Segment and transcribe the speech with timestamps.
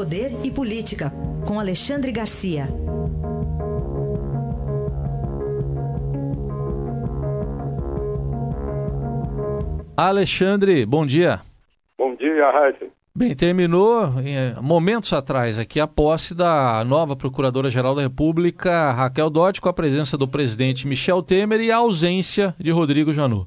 [0.00, 1.12] Poder e Política,
[1.46, 2.64] com Alexandre Garcia.
[9.94, 11.40] Alexandre, bom dia.
[11.98, 12.86] Bom dia, Raíssa.
[13.14, 19.60] Bem, terminou eh, momentos atrás aqui a posse da nova Procuradora-Geral da República, Raquel Dodge,
[19.60, 23.46] com a presença do presidente Michel Temer e a ausência de Rodrigo Janot.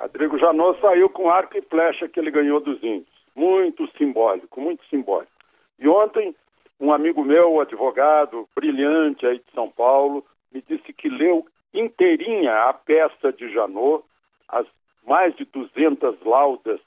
[0.00, 3.14] Rodrigo Janot saiu com arco e flecha que ele ganhou dos índios.
[3.36, 5.33] Muito simbólico, muito simbólico.
[5.78, 6.34] E ontem,
[6.80, 12.72] um amigo meu, advogado, brilhante aí de São Paulo, me disse que leu inteirinha a
[12.72, 14.04] peça de Janot,
[14.48, 14.66] as
[15.06, 16.80] mais de 200 laudas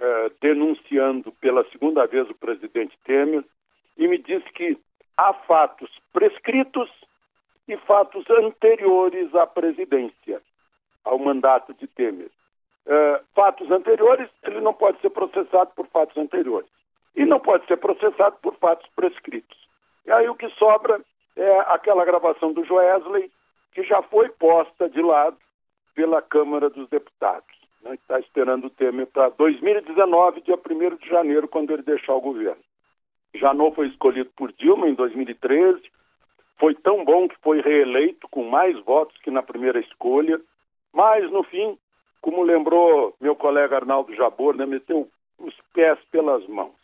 [0.00, 3.44] eh, denunciando pela segunda vez o presidente Temer
[3.96, 4.78] e me disse que
[5.16, 6.88] há fatos prescritos
[7.66, 10.40] e fatos anteriores à presidência,
[11.04, 12.30] ao mandato de Temer.
[12.86, 16.70] Uh, fatos anteriores, ele não pode ser processado por fatos anteriores.
[17.16, 19.56] E não pode ser processado por fatos prescritos.
[20.06, 21.00] E aí o que sobra
[21.36, 23.30] é aquela gravação do Joesley,
[23.72, 25.36] que já foi posta de lado
[25.94, 31.48] pela Câmara dos Deputados né, está esperando o Temer para 2019, dia 1 de janeiro,
[31.48, 32.62] quando ele deixar o governo.
[33.34, 35.80] Janot foi escolhido por Dilma em 2013,
[36.58, 40.40] foi tão bom que foi reeleito com mais votos que na primeira escolha,
[40.92, 41.78] mas no fim,
[42.20, 46.74] como lembrou meu colega Arnaldo Jabor, né, meteu os pés pelas mãos.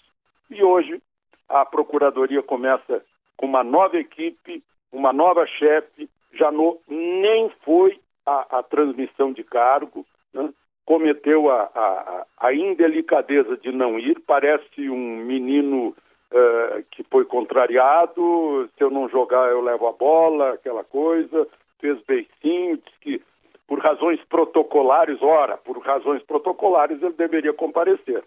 [0.50, 1.02] E hoje
[1.48, 3.04] a Procuradoria começa
[3.36, 10.04] com uma nova equipe, uma nova chefe, Janot nem foi a, a transmissão de cargo,
[10.32, 10.52] né?
[10.84, 15.90] cometeu a, a, a, indelicadeza de não ir, parece um menino
[16.32, 21.46] uh, que foi contrariado, se eu não jogar eu levo a bola, aquela coisa,
[21.78, 23.22] fez beicinho, disse que
[23.68, 28.24] por razões protocolares, ora, por razões protocolares ele deveria comparecer.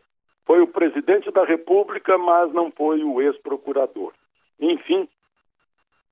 [0.48, 4.14] Foi o presidente da República, mas não foi o ex-procurador.
[4.58, 5.06] Enfim,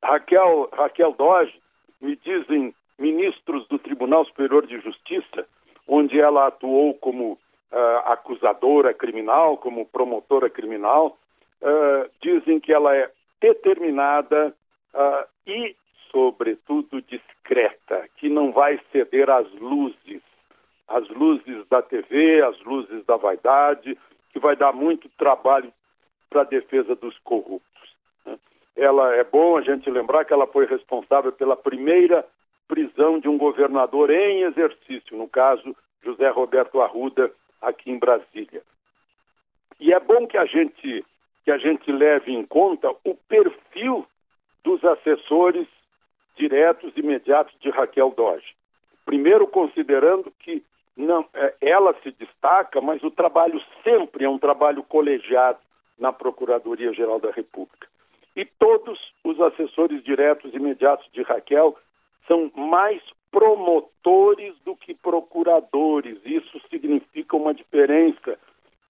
[0.03, 1.57] Raquel, Raquel Doge,
[2.01, 5.47] me dizem ministros do Tribunal Superior de Justiça,
[5.87, 7.37] onde ela atuou como uh,
[8.11, 11.17] acusadora criminal, como promotora criminal,
[11.61, 13.09] uh, dizem que ela é
[13.39, 14.53] determinada
[14.93, 15.77] uh, e,
[16.11, 20.21] sobretudo, discreta, que não vai ceder às luzes,
[20.89, 23.97] às luzes da TV, às luzes da vaidade,
[24.35, 25.71] que vai dar muito trabalho
[26.29, 27.95] para a defesa dos corruptos.
[28.25, 28.37] Né?
[28.75, 32.27] Ela é bom a gente lembrar que ela foi responsável pela primeira
[32.67, 37.31] prisão de um governador em exercício, no caso José Roberto Arruda,
[37.61, 38.61] aqui em Brasília.
[39.79, 41.05] E é bom que a gente
[41.45, 44.05] que a gente leve em conta o perfil
[44.63, 45.67] dos assessores
[46.35, 48.53] diretos e imediatos de Raquel Doge.
[49.05, 50.63] Primeiro, considerando que
[50.95, 55.59] não, é, ela se destaca, mas o trabalho sempre é um trabalho colegiado
[55.99, 57.87] na Procuradoria-Geral da República.
[58.35, 61.77] E todos os assessores diretos e imediatos de Raquel
[62.27, 63.01] são mais
[63.31, 66.17] promotores do que procuradores.
[66.25, 68.37] Isso significa uma diferença.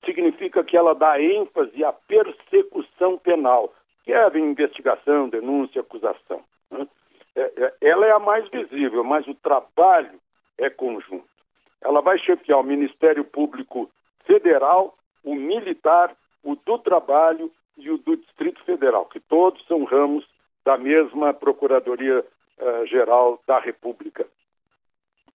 [0.03, 3.73] Significa que ela dá ênfase à persecução penal,
[4.03, 6.43] que é a investigação, denúncia, acusação.
[6.69, 6.87] Né?
[7.35, 10.19] É, é, ela é a mais visível, mas o trabalho
[10.57, 11.34] é conjunto.
[11.81, 13.89] Ela vai chefiar o Ministério Público
[14.25, 20.25] Federal, o militar, o do trabalho e o do Distrito Federal, que todos são ramos
[20.63, 24.25] da mesma Procuradoria uh, Geral da República.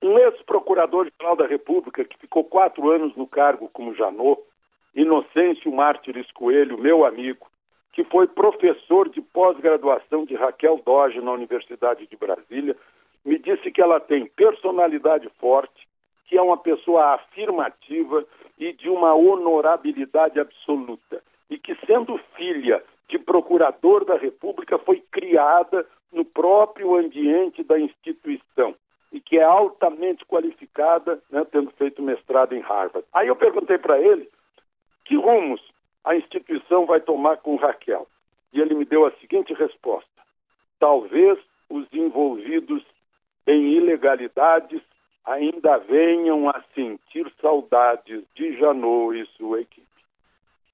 [0.02, 4.40] Um ex-procurador-geral da República, que ficou quatro anos no cargo como Janot,
[4.94, 7.46] Inocêncio Mártires Coelho, meu amigo,
[7.92, 12.76] que foi professor de pós-graduação de Raquel Doge na Universidade de Brasília,
[13.24, 15.86] me disse que ela tem personalidade forte,
[16.30, 18.24] que é uma pessoa afirmativa
[18.56, 21.20] e de uma honorabilidade absoluta,
[21.50, 28.76] e que, sendo filha de procurador da República, foi criada no próprio ambiente da instituição
[29.12, 33.04] e que é altamente qualificada, né, tendo feito mestrado em Harvard.
[33.12, 34.30] Aí eu perguntei para ele
[35.04, 35.60] que rumos
[36.04, 38.06] a instituição vai tomar com Raquel.
[38.52, 40.22] E ele me deu a seguinte resposta:
[40.78, 41.36] talvez
[41.68, 42.84] os envolvidos
[43.48, 44.80] em ilegalidades
[45.26, 49.86] ainda venham a sentir saudades de Janot e sua equipe.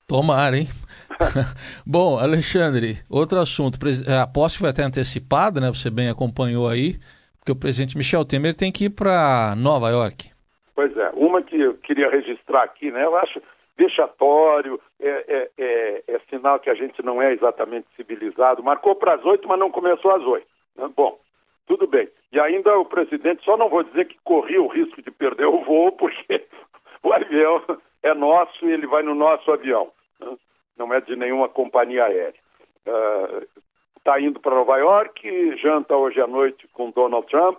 [0.07, 0.67] Tomara, hein?
[1.87, 3.79] Bom, Alexandre, outro assunto.
[4.09, 5.69] A posse foi até antecipada, né?
[5.69, 6.95] Você bem acompanhou aí,
[7.39, 10.31] porque o presidente Michel Temer tem que ir para Nova York.
[10.75, 13.05] Pois é, uma que eu queria registrar aqui, né?
[13.05, 13.41] Eu acho
[13.77, 18.63] vexatório, é, é, é, é sinal que a gente não é exatamente civilizado.
[18.63, 20.47] Marcou para as oito, mas não começou às oito.
[20.77, 20.89] Né?
[20.97, 21.19] Bom,
[21.67, 22.09] tudo bem.
[22.33, 25.63] E ainda o presidente, só não vou dizer que corria o risco de perder o
[25.65, 26.47] voo, porque
[27.03, 27.63] o avião
[28.03, 29.91] é nosso e ele vai no nosso avião.
[30.21, 30.37] Né?
[30.77, 32.41] não é de nenhuma companhia aérea.
[33.97, 37.59] Está uh, indo para Nova York, janta hoje à noite com Donald Trump.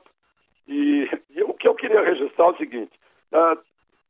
[0.68, 2.92] E, e o que eu queria registrar é o seguinte:
[3.34, 3.58] uh,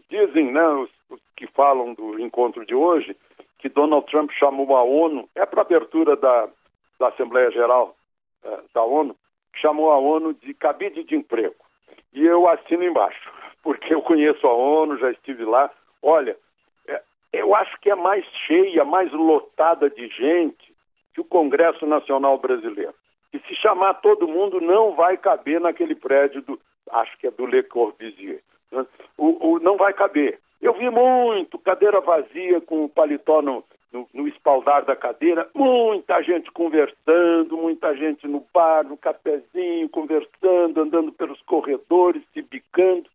[0.09, 3.15] dizem né, os, os, que falam do encontro de hoje
[3.59, 6.47] que Donald Trump chamou a ONU, é para abertura da,
[6.99, 7.95] da Assembleia Geral
[8.43, 9.15] uh, da ONU,
[9.59, 11.55] chamou a ONU de cabide de emprego.
[12.13, 13.31] E eu assino embaixo,
[13.63, 15.71] porque eu conheço a ONU, já estive lá.
[16.01, 16.37] Olha,
[16.87, 17.01] é,
[17.33, 20.73] eu acho que é mais cheia, mais lotada de gente
[21.13, 22.93] que o Congresso Nacional Brasileiro.
[23.33, 26.59] E se chamar todo mundo, não vai caber naquele prédio do,
[26.91, 28.39] acho que é do Le Corbusier.
[28.71, 28.85] Né?
[29.17, 30.39] O, o, não vai caber.
[30.61, 36.21] Eu vi muito cadeira vazia com o paletó no, no, no, espaldar da cadeira, muita
[36.21, 43.09] gente conversando, muita gente no bar, no cafezinho, conversando, andando pelos corredores, se bicando.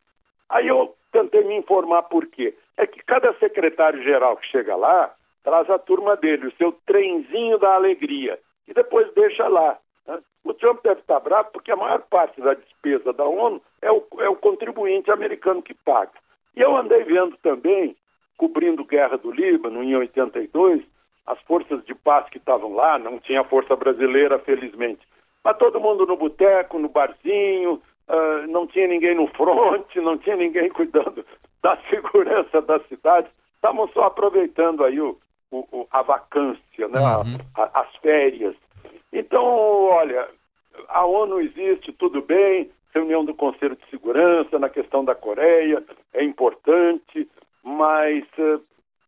[0.48, 2.54] Aí eu tentei me informar por quê.
[2.76, 5.14] É que cada secretário-geral que chega lá
[5.44, 9.76] traz a turma dele, o seu trenzinho da alegria, e depois deixa lá.
[10.06, 10.18] Né?
[10.44, 14.06] O Trump deve estar bravo porque a maior parte da despesa da ONU é o,
[14.18, 16.12] é o contribuinte americano que paga.
[16.56, 17.96] E eu andei vendo também
[18.42, 20.82] cobrindo guerra do Líbano em 82,
[21.24, 25.06] as forças de paz que estavam lá, não tinha força brasileira, felizmente.
[25.44, 30.34] Mas todo mundo no boteco, no barzinho, uh, não tinha ninguém no fronte, não tinha
[30.34, 31.24] ninguém cuidando
[31.62, 33.28] da segurança da cidade.
[33.54, 35.16] Estavam só aproveitando aí o,
[35.52, 36.98] o, a vacância, né?
[36.98, 37.38] Uhum.
[37.54, 38.56] A, a, as férias.
[39.12, 40.28] Então, olha,
[40.88, 45.80] a ONU existe, tudo bem, reunião do Conselho de Segurança na questão da Coreia
[46.12, 47.28] é importante,
[47.62, 48.60] mas uh,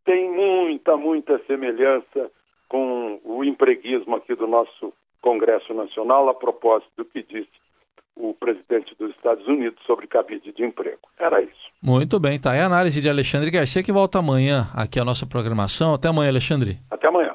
[0.05, 2.31] tem muita, muita semelhança
[2.69, 7.65] com o empreguismo aqui do nosso Congresso Nacional, a propósito do que disse
[8.17, 11.01] o presidente dos Estados Unidos sobre cabide de emprego.
[11.19, 11.53] Era isso.
[11.83, 12.55] Muito bem, tá.
[12.55, 15.95] É a análise de Alexandre Garcia que volta amanhã aqui à nossa programação.
[15.95, 16.79] Até amanhã, Alexandre.
[16.91, 17.35] Até amanhã.